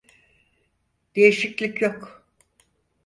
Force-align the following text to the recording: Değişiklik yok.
Değişiklik 1.15 1.81
yok. 1.81 2.25